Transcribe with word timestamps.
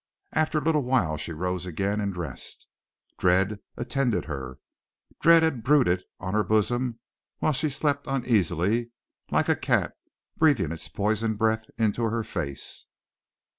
After 0.33 0.57
a 0.57 0.63
little 0.63 0.81
while 0.83 1.15
she 1.15 1.31
rose 1.31 1.67
again, 1.67 2.01
and 2.01 2.11
dressed. 2.11 2.67
Dread 3.19 3.59
attended 3.77 4.25
her, 4.25 4.57
dread 5.19 5.43
had 5.43 5.61
brooded 5.61 6.05
on 6.19 6.33
her 6.33 6.43
bosom 6.43 6.97
while 7.37 7.53
she 7.53 7.69
slept 7.69 8.07
uneasily, 8.07 8.89
like 9.29 9.47
a 9.47 9.55
cat 9.55 9.93
breathing 10.37 10.71
its 10.71 10.89
poisoned 10.89 11.37
breath 11.37 11.67
into 11.77 12.05
her 12.05 12.23
face. 12.23 12.87